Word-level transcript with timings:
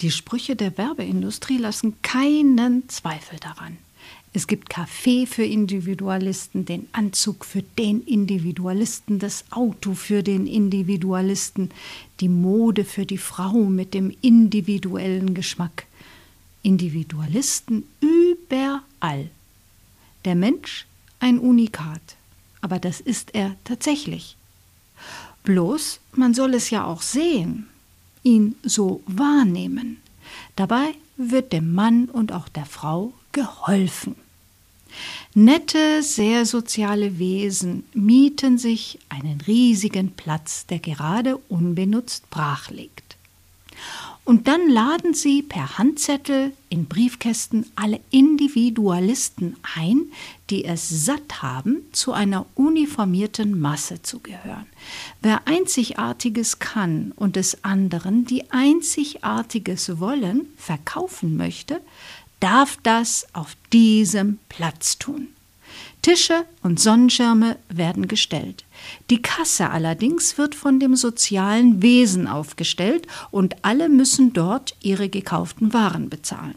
Die 0.00 0.12
Sprüche 0.12 0.54
der 0.54 0.78
Werbeindustrie 0.78 1.58
lassen 1.58 2.00
keinen 2.02 2.88
Zweifel 2.88 3.38
daran. 3.40 3.78
Es 4.32 4.46
gibt 4.46 4.70
Kaffee 4.70 5.26
für 5.26 5.42
Individualisten, 5.42 6.64
den 6.64 6.86
Anzug 6.92 7.44
für 7.44 7.62
den 7.62 8.02
Individualisten, 8.04 9.18
das 9.18 9.44
Auto 9.50 9.94
für 9.94 10.22
den 10.22 10.46
Individualisten, 10.46 11.70
die 12.20 12.28
Mode 12.28 12.84
für 12.84 13.06
die 13.06 13.18
Frau 13.18 13.64
mit 13.64 13.94
dem 13.94 14.14
individuellen 14.20 15.34
Geschmack. 15.34 15.86
Individualisten 16.62 17.84
überall. 18.00 19.30
Der 20.24 20.36
Mensch 20.36 20.86
ein 21.18 21.40
Unikat, 21.40 22.16
aber 22.60 22.78
das 22.78 23.00
ist 23.00 23.34
er 23.34 23.56
tatsächlich. 23.64 24.36
Bloß, 25.42 25.98
man 26.12 26.34
soll 26.34 26.54
es 26.54 26.70
ja 26.70 26.84
auch 26.84 27.02
sehen, 27.02 27.66
ihn 28.22 28.56
so 28.62 29.02
wahrnehmen. 29.06 29.98
Dabei 30.56 30.94
wird 31.16 31.52
dem 31.52 31.74
Mann 31.74 32.06
und 32.06 32.32
auch 32.32 32.48
der 32.48 32.66
Frau 32.66 33.12
geholfen. 33.32 34.16
Nette, 35.34 36.02
sehr 36.02 36.46
soziale 36.46 37.18
Wesen 37.18 37.84
mieten 37.92 38.58
sich 38.58 38.98
einen 39.08 39.40
riesigen 39.42 40.12
Platz, 40.12 40.66
der 40.66 40.78
gerade 40.78 41.36
unbenutzt 41.36 42.30
brach 42.30 42.70
liegt. 42.70 43.16
Und 44.28 44.46
dann 44.46 44.68
laden 44.68 45.14
sie 45.14 45.40
per 45.40 45.78
Handzettel 45.78 46.52
in 46.68 46.84
Briefkästen 46.84 47.64
alle 47.76 47.98
Individualisten 48.10 49.56
ein, 49.74 50.12
die 50.50 50.66
es 50.66 51.06
satt 51.06 51.40
haben, 51.40 51.78
zu 51.92 52.12
einer 52.12 52.44
uniformierten 52.54 53.58
Masse 53.58 54.02
zu 54.02 54.20
gehören. 54.20 54.66
Wer 55.22 55.48
Einzigartiges 55.48 56.58
kann 56.58 57.12
und 57.16 57.36
des 57.36 57.64
anderen 57.64 58.26
die 58.26 58.50
Einzigartiges 58.50 59.98
wollen, 59.98 60.52
verkaufen 60.58 61.38
möchte, 61.38 61.80
darf 62.38 62.76
das 62.82 63.26
auf 63.32 63.56
diesem 63.72 64.40
Platz 64.50 64.98
tun. 64.98 65.28
Tische 66.02 66.44
und 66.62 66.80
Sonnenschirme 66.80 67.56
werden 67.68 68.08
gestellt. 68.08 68.64
Die 69.10 69.20
Kasse 69.20 69.70
allerdings 69.70 70.38
wird 70.38 70.54
von 70.54 70.80
dem 70.80 70.96
sozialen 70.96 71.82
Wesen 71.82 72.26
aufgestellt 72.26 73.06
und 73.30 73.56
alle 73.62 73.88
müssen 73.88 74.32
dort 74.32 74.74
ihre 74.80 75.08
gekauften 75.08 75.72
Waren 75.72 76.08
bezahlen. 76.08 76.54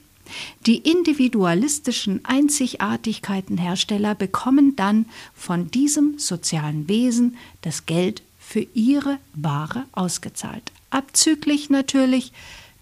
Die 0.66 0.78
individualistischen 0.78 2.24
Einzigartigkeitenhersteller 2.24 4.16
bekommen 4.16 4.76
dann 4.76 5.06
von 5.34 5.70
diesem 5.72 6.20
sozialen 6.20 6.88
Wesen 6.88 7.36
das 7.62 7.86
Geld 7.86 8.22
für 8.40 8.66
ihre 8.74 9.18
Ware 9.34 9.86
ausgezahlt. 9.92 10.72
Abzüglich 10.90 11.70
natürlich 11.70 12.32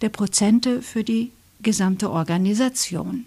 der 0.01 0.09
Prozente 0.09 0.81
für 0.81 1.03
die 1.03 1.31
gesamte 1.61 2.09
Organisation. 2.09 3.25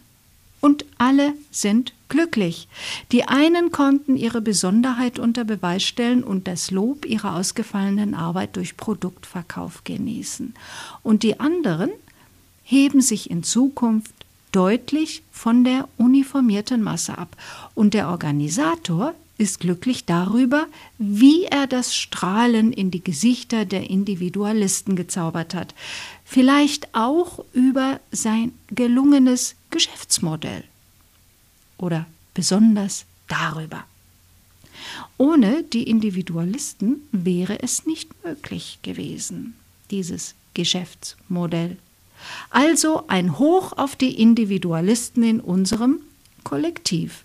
Und 0.61 0.85
alle 0.99 1.35
sind 1.51 1.93
glücklich. 2.13 2.69
Die 3.11 3.25
einen 3.25 3.73
konnten 3.73 4.17
ihre 4.17 4.43
Besonderheit 4.43 5.19
unter 5.19 5.45
Beweis 5.45 5.83
stellen 5.83 6.23
und 6.23 6.47
das 6.47 6.71
Lob 6.71 7.07
ihrer 7.07 7.37
ausgefallenen 7.37 8.15
Arbeit 8.15 8.57
durch 8.57 8.77
Produktverkauf 8.77 9.83
genießen. 9.85 10.55
Und 11.03 11.23
die 11.23 11.41
anderen 11.41 11.91
heben 12.63 13.01
sich 13.01 13.31
in 13.31 13.43
Zukunft 13.43 14.15
deutlich 14.53 15.23
von 15.33 15.65
der 15.65 15.89
uniformierten 15.97 16.83
Masse 16.83 17.17
ab. 17.17 17.35
Und 17.75 17.95
der 17.95 18.09
Organisator 18.11 19.15
ist 19.39 19.61
glücklich 19.61 20.05
darüber, 20.05 20.67
wie 20.99 21.45
er 21.45 21.67
das 21.67 21.97
Strahlen 21.97 22.75
in 22.75 22.91
die 22.91 23.03
Gesichter 23.03 23.65
der 23.65 23.89
Individualisten 23.89 24.97
gezaubert 24.97 25.55
hat. 25.55 25.75
Vielleicht 26.27 26.95
auch 26.95 27.43
über 27.55 28.01
sein 28.11 28.53
gelungenes 28.69 29.57
Geschäftsmodell. 29.71 30.65
Oder 31.83 32.07
besonders 32.33 33.07
darüber. 33.27 33.85
Ohne 35.19 35.65
die 35.65 35.83
Individualisten 35.83 37.03
wäre 37.11 37.61
es 37.61 37.87
nicht 37.87 38.09
möglich 38.25 38.79
gewesen, 38.83 39.55
dieses 39.91 40.37
Geschäftsmodell. 40.55 41.77
Also 42.51 43.05
ein 43.09 43.37
Hoch 43.41 43.73
auf 43.73 43.97
die 43.97 44.21
Individualisten 44.23 45.25
in 45.25 45.41
unserem 45.41 45.99
Kollektiv. 46.45 47.25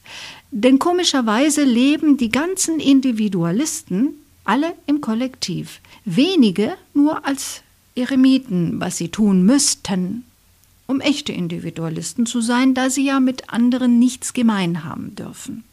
Denn 0.49 0.79
komischerweise 0.79 1.63
leben 1.63 2.17
die 2.17 2.29
ganzen 2.29 2.79
Individualisten 2.79 4.15
alle 4.43 4.73
im 4.87 5.01
Kollektiv. 5.01 5.81
Wenige 6.03 6.75
nur 6.95 7.27
als 7.27 7.61
Eremiten, 7.95 8.79
was 8.79 8.97
sie 8.97 9.09
tun 9.09 9.43
müssten, 9.43 10.25
um 10.87 11.01
echte 11.01 11.31
Individualisten 11.31 12.25
zu 12.25 12.41
sein, 12.41 12.73
da 12.73 12.89
sie 12.89 13.05
ja 13.05 13.19
mit 13.19 13.49
anderen 13.49 13.99
nichts 13.99 14.33
gemein 14.33 14.83
haben 14.83 15.15
dürfen. 15.15 15.63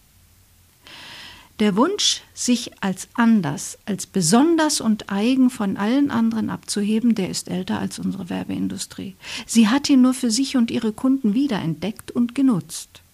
Der 1.60 1.76
Wunsch, 1.76 2.22
sich 2.34 2.72
als 2.82 3.06
anders, 3.14 3.78
als 3.86 4.06
besonders 4.06 4.80
und 4.80 5.10
eigen 5.10 5.50
von 5.50 5.76
allen 5.76 6.10
anderen 6.10 6.50
abzuheben, 6.50 7.14
der 7.14 7.30
ist 7.30 7.48
älter 7.48 7.78
als 7.78 8.00
unsere 8.00 8.28
Werbeindustrie. 8.28 9.14
Sie 9.46 9.68
hat 9.68 9.88
ihn 9.88 10.02
nur 10.02 10.14
für 10.14 10.32
sich 10.32 10.56
und 10.56 10.72
ihre 10.72 10.92
Kunden 10.92 11.32
wiederentdeckt 11.32 12.10
und 12.10 12.34
genutzt 12.34 13.04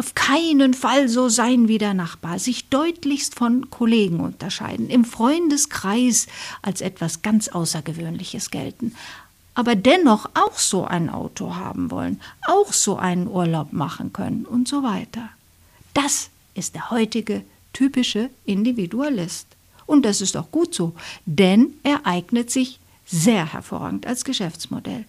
auf 0.00 0.14
keinen 0.14 0.72
Fall 0.72 1.10
so 1.10 1.28
sein 1.28 1.68
wie 1.68 1.76
der 1.76 1.92
Nachbar, 1.92 2.38
sich 2.38 2.70
deutlichst 2.70 3.34
von 3.34 3.68
Kollegen 3.68 4.20
unterscheiden, 4.20 4.88
im 4.88 5.04
Freundeskreis 5.04 6.26
als 6.62 6.80
etwas 6.80 7.20
ganz 7.20 7.48
Außergewöhnliches 7.48 8.50
gelten, 8.50 8.94
aber 9.60 9.76
dennoch 9.76 10.24
auch 10.32 10.58
so 10.58 10.86
ein 10.86 11.10
Auto 11.10 11.54
haben 11.54 11.90
wollen, 11.90 12.18
auch 12.46 12.72
so 12.72 12.96
einen 12.96 13.28
Urlaub 13.28 13.74
machen 13.74 14.10
können 14.10 14.46
und 14.46 14.66
so 14.66 14.82
weiter. 14.82 15.28
Das 15.92 16.30
ist 16.54 16.74
der 16.74 16.90
heutige 16.90 17.42
typische 17.74 18.30
Individualist. 18.46 19.46
Und 19.84 20.06
das 20.06 20.22
ist 20.22 20.34
auch 20.38 20.50
gut 20.50 20.74
so, 20.74 20.94
denn 21.26 21.74
er 21.82 22.06
eignet 22.06 22.50
sich 22.50 22.80
sehr 23.04 23.52
hervorragend 23.52 24.06
als 24.06 24.24
Geschäftsmodell. 24.24 25.04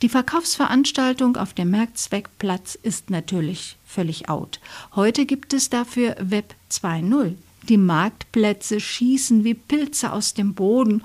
Die 0.00 0.08
Verkaufsveranstaltung 0.08 1.36
auf 1.36 1.52
dem 1.52 1.70
Mehrzweckplatz 1.70 2.74
ist 2.74 3.10
natürlich 3.10 3.76
völlig 3.86 4.30
out. 4.30 4.58
Heute 4.96 5.26
gibt 5.26 5.52
es 5.52 5.68
dafür 5.68 6.16
Web 6.18 6.54
2.0. 6.70 7.34
Die 7.68 7.76
Marktplätze 7.76 8.80
schießen 8.80 9.44
wie 9.44 9.54
Pilze 9.54 10.12
aus 10.12 10.32
dem 10.32 10.54
Boden 10.54 11.04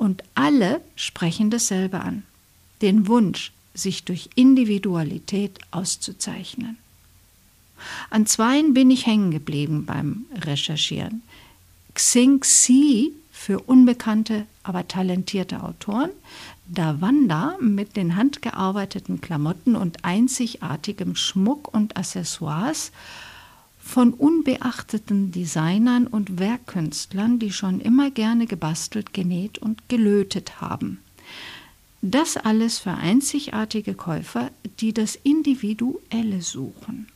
und 0.00 0.22
alle 0.34 0.80
sprechen 0.96 1.50
dasselbe 1.50 2.00
an. 2.00 2.22
Den 2.80 3.06
Wunsch, 3.06 3.52
sich 3.74 4.04
durch 4.04 4.30
Individualität 4.34 5.58
auszuzeichnen. 5.70 6.78
An 8.08 8.24
zweien 8.24 8.72
bin 8.72 8.90
ich 8.90 9.06
hängen 9.06 9.30
geblieben 9.30 9.84
beim 9.84 10.24
Recherchieren. 10.34 11.22
Xing 11.92 12.40
Xi 12.40 13.12
für 13.30 13.60
unbekannte, 13.60 14.46
aber 14.62 14.88
talentierte 14.88 15.62
Autoren, 15.62 16.10
Davanda 16.66 17.56
mit 17.60 17.96
den 17.96 18.16
handgearbeiteten 18.16 19.20
Klamotten 19.20 19.76
und 19.76 20.04
einzigartigem 20.04 21.14
Schmuck 21.14 21.72
und 21.74 21.98
Accessoires 21.98 22.90
von 23.90 24.14
unbeachteten 24.14 25.32
Designern 25.32 26.06
und 26.06 26.38
Werkkünstlern, 26.38 27.40
die 27.40 27.50
schon 27.50 27.80
immer 27.80 28.12
gerne 28.12 28.46
gebastelt, 28.46 29.12
genäht 29.12 29.58
und 29.58 29.88
gelötet 29.88 30.60
haben. 30.60 31.00
Das 32.00 32.36
alles 32.36 32.78
für 32.78 32.92
einzigartige 32.92 33.94
Käufer, 33.94 34.52
die 34.78 34.94
das 34.94 35.16
Individuelle 35.16 36.40
suchen. 36.40 37.08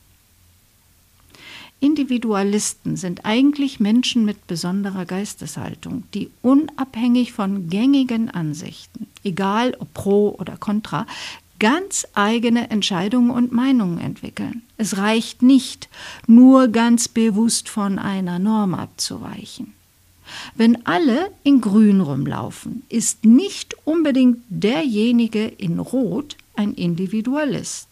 Individualisten 1.79 2.97
sind 2.97 3.25
eigentlich 3.25 3.79
Menschen 3.79 4.25
mit 4.25 4.45
besonderer 4.47 5.05
Geisteshaltung, 5.05 6.03
die 6.13 6.29
unabhängig 6.41 7.31
von 7.31 7.69
gängigen 7.69 8.29
Ansichten, 8.29 9.07
egal 9.23 9.75
ob 9.79 9.93
pro 9.93 10.35
oder 10.37 10.57
contra, 10.57 11.07
ganz 11.59 12.07
eigene 12.13 12.69
Entscheidungen 12.69 13.31
und 13.31 13.51
Meinungen 13.51 13.99
entwickeln. 13.99 14.63
Es 14.77 14.97
reicht 14.97 15.41
nicht, 15.41 15.89
nur 16.27 16.67
ganz 16.67 17.07
bewusst 17.07 17.69
von 17.69 17.99
einer 17.99 18.39
Norm 18.39 18.73
abzuweichen. 18.73 19.73
Wenn 20.55 20.85
alle 20.85 21.31
in 21.43 21.61
Grün 21.61 22.01
rumlaufen, 22.01 22.83
ist 22.89 23.25
nicht 23.25 23.75
unbedingt 23.85 24.39
derjenige 24.49 25.45
in 25.45 25.79
Rot 25.79 26.35
ein 26.55 26.73
Individualist. 26.73 27.87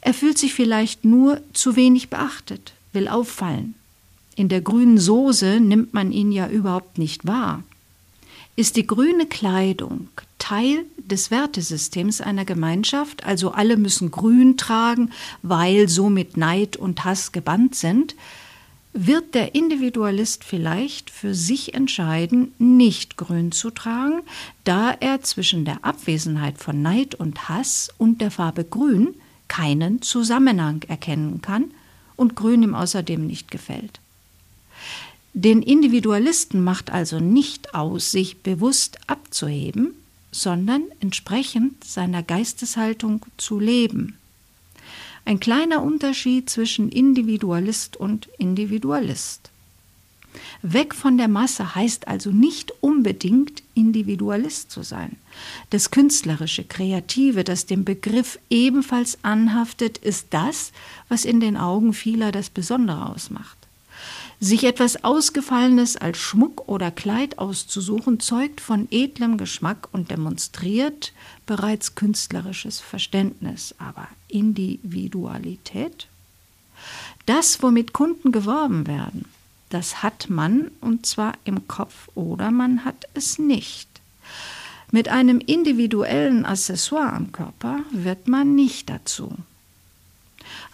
Er 0.00 0.14
fühlt 0.14 0.38
sich 0.38 0.54
vielleicht 0.54 1.04
nur 1.04 1.40
zu 1.52 1.76
wenig 1.76 2.08
beachtet, 2.08 2.72
will 2.92 3.08
auffallen. 3.08 3.74
In 4.34 4.48
der 4.48 4.62
grünen 4.62 4.98
Soße 4.98 5.60
nimmt 5.60 5.92
man 5.92 6.10
ihn 6.10 6.32
ja 6.32 6.48
überhaupt 6.48 6.98
nicht 6.98 7.26
wahr. 7.26 7.62
Ist 8.56 8.76
die 8.76 8.86
grüne 8.86 9.26
Kleidung 9.26 10.08
Teil 10.42 10.86
des 10.98 11.30
Wertesystems 11.30 12.20
einer 12.20 12.44
Gemeinschaft, 12.44 13.22
also 13.22 13.52
alle 13.52 13.76
müssen 13.76 14.10
grün 14.10 14.56
tragen, 14.56 15.12
weil 15.42 15.88
somit 15.88 16.36
Neid 16.36 16.76
und 16.76 17.04
Hass 17.04 17.30
gebannt 17.30 17.76
sind, 17.76 18.16
wird 18.92 19.36
der 19.36 19.54
Individualist 19.54 20.42
vielleicht 20.42 21.10
für 21.10 21.32
sich 21.32 21.74
entscheiden, 21.74 22.52
nicht 22.58 23.16
grün 23.16 23.52
zu 23.52 23.70
tragen, 23.70 24.22
da 24.64 24.90
er 24.90 25.22
zwischen 25.22 25.64
der 25.64 25.84
Abwesenheit 25.84 26.58
von 26.58 26.82
Neid 26.82 27.14
und 27.14 27.48
Hass 27.48 27.90
und 27.96 28.20
der 28.20 28.32
Farbe 28.32 28.64
grün 28.64 29.14
keinen 29.46 30.02
Zusammenhang 30.02 30.82
erkennen 30.88 31.40
kann 31.40 31.70
und 32.16 32.34
grün 32.34 32.64
ihm 32.64 32.74
außerdem 32.74 33.24
nicht 33.24 33.52
gefällt. 33.52 34.00
Den 35.34 35.62
Individualisten 35.62 36.64
macht 36.64 36.90
also 36.90 37.20
nicht 37.20 37.76
aus, 37.76 38.10
sich 38.10 38.42
bewusst 38.42 38.98
abzuheben, 39.06 39.94
sondern 40.32 40.82
entsprechend 40.98 41.84
seiner 41.84 42.22
Geisteshaltung 42.22 43.24
zu 43.36 43.60
leben. 43.60 44.18
Ein 45.24 45.38
kleiner 45.38 45.82
Unterschied 45.82 46.50
zwischen 46.50 46.88
Individualist 46.88 47.96
und 47.96 48.28
Individualist. 48.38 49.50
Weg 50.62 50.94
von 50.94 51.18
der 51.18 51.28
Masse 51.28 51.74
heißt 51.74 52.08
also 52.08 52.30
nicht 52.30 52.72
unbedingt 52.80 53.62
Individualist 53.74 54.70
zu 54.70 54.82
sein. 54.82 55.16
Das 55.70 55.90
Künstlerische, 55.90 56.64
Kreative, 56.64 57.44
das 57.44 57.66
dem 57.66 57.84
Begriff 57.84 58.38
ebenfalls 58.48 59.18
anhaftet, 59.22 59.98
ist 59.98 60.28
das, 60.30 60.72
was 61.08 61.24
in 61.24 61.40
den 61.40 61.56
Augen 61.56 61.92
vieler 61.92 62.32
das 62.32 62.48
Besondere 62.48 63.10
ausmacht. 63.10 63.58
Sich 64.44 64.64
etwas 64.64 65.04
Ausgefallenes 65.04 65.96
als 65.96 66.18
Schmuck 66.18 66.66
oder 66.66 66.90
Kleid 66.90 67.38
auszusuchen, 67.38 68.18
zeugt 68.18 68.60
von 68.60 68.88
edlem 68.90 69.38
Geschmack 69.38 69.88
und 69.92 70.10
demonstriert 70.10 71.12
bereits 71.46 71.94
künstlerisches 71.94 72.80
Verständnis. 72.80 73.72
Aber 73.78 74.08
Individualität? 74.26 76.08
Das, 77.24 77.62
womit 77.62 77.92
Kunden 77.92 78.32
geworben 78.32 78.88
werden, 78.88 79.26
das 79.68 80.02
hat 80.02 80.28
man 80.28 80.72
und 80.80 81.06
zwar 81.06 81.34
im 81.44 81.68
Kopf 81.68 82.08
oder 82.16 82.50
man 82.50 82.84
hat 82.84 83.04
es 83.14 83.38
nicht. 83.38 83.88
Mit 84.90 85.08
einem 85.08 85.38
individuellen 85.38 86.44
Accessoire 86.44 87.12
am 87.12 87.30
Körper 87.30 87.78
wird 87.92 88.26
man 88.26 88.56
nicht 88.56 88.90
dazu. 88.90 89.36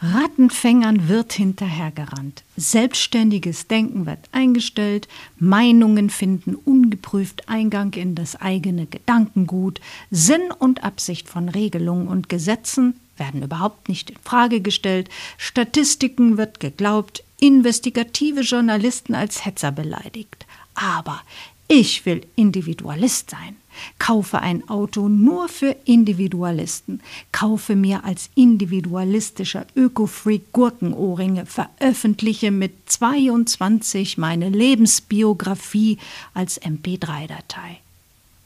Rattenfängern 0.00 1.08
wird 1.08 1.32
hinterhergerannt. 1.32 2.44
Selbstständiges 2.56 3.66
Denken 3.66 4.06
wird 4.06 4.20
eingestellt, 4.32 5.08
Meinungen 5.38 6.10
finden 6.10 6.54
ungeprüft 6.54 7.48
Eingang 7.48 7.92
in 7.94 8.14
das 8.14 8.36
eigene 8.36 8.86
Gedankengut, 8.86 9.80
Sinn 10.10 10.50
und 10.58 10.84
Absicht 10.84 11.28
von 11.28 11.48
Regelungen 11.48 12.08
und 12.08 12.28
Gesetzen 12.28 12.94
werden 13.16 13.42
überhaupt 13.42 13.88
nicht 13.88 14.10
in 14.10 14.16
Frage 14.22 14.60
gestellt, 14.60 15.08
Statistiken 15.36 16.38
wird 16.38 16.60
geglaubt, 16.60 17.24
investigative 17.40 18.40
Journalisten 18.40 19.14
als 19.14 19.44
Hetzer 19.44 19.72
beleidigt. 19.72 20.46
Aber 20.74 21.20
ich 21.66 22.06
will 22.06 22.24
Individualist 22.36 23.30
sein 23.30 23.56
kaufe 23.98 24.40
ein 24.40 24.68
Auto 24.68 25.08
nur 25.08 25.48
für 25.48 25.76
Individualisten, 25.84 27.00
kaufe 27.32 27.76
mir 27.76 28.04
als 28.04 28.30
individualistischer 28.34 29.66
Öko-Freak 29.74 30.52
Gurkenohrringe, 30.52 31.46
veröffentliche 31.46 32.50
mit 32.50 32.72
22 32.90 34.18
meine 34.18 34.48
Lebensbiografie 34.48 35.98
als 36.34 36.60
MP3-Datei. 36.60 37.78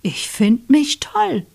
Ich 0.03 0.29
finde 0.29 0.65
mich 0.69 1.01
toll. 1.01 1.47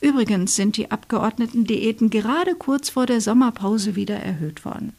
Übrigens 0.00 0.54
sind 0.54 0.76
die 0.76 0.90
Abgeordnetendiäten 0.90 2.10
gerade 2.10 2.54
kurz 2.54 2.90
vor 2.90 3.06
der 3.06 3.20
Sommerpause 3.20 3.96
wieder 3.96 4.16
erhöht 4.16 4.64
worden. 4.64 4.92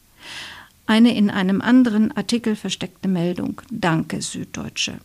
Eine 0.85 1.15
in 1.15 1.29
einem 1.29 1.61
anderen 1.61 2.11
Artikel 2.17 2.55
versteckte 2.55 3.07
Meldung. 3.07 3.61
Danke, 3.69 4.21
Süddeutsche 4.21 4.99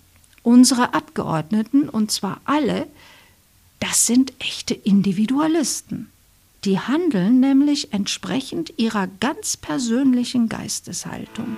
unsere 0.44 0.94
Abgeordneten, 0.94 1.88
und 1.88 2.12
zwar 2.12 2.40
alle, 2.44 2.86
das 3.80 4.06
sind 4.06 4.32
echte 4.38 4.74
Individualisten. 4.74 6.10
Die 6.64 6.78
handeln 6.78 7.40
nämlich 7.40 7.92
entsprechend 7.92 8.74
ihrer 8.78 9.08
ganz 9.20 9.56
persönlichen 9.56 10.48
Geisteshaltung. 10.48 11.56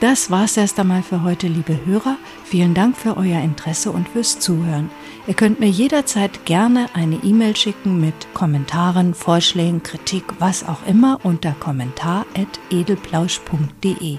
Das 0.00 0.30
war's 0.30 0.58
erst 0.58 0.78
einmal 0.78 1.02
für 1.02 1.22
heute, 1.22 1.48
liebe 1.48 1.86
Hörer. 1.86 2.18
Vielen 2.44 2.74
Dank 2.74 2.96
für 2.96 3.16
euer 3.16 3.40
Interesse 3.40 3.90
und 3.90 4.08
fürs 4.08 4.38
Zuhören. 4.38 4.90
Ihr 5.26 5.32
könnt 5.32 5.60
mir 5.60 5.70
jederzeit 5.70 6.44
gerne 6.44 6.88
eine 6.92 7.16
E-Mail 7.24 7.56
schicken 7.56 8.02
mit 8.02 8.34
Kommentaren, 8.34 9.14
Vorschlägen, 9.14 9.82
Kritik, 9.82 10.24
was 10.38 10.68
auch 10.68 10.86
immer 10.86 11.20
unter 11.22 11.52
kommentar.edelplausch.de. 11.52 14.18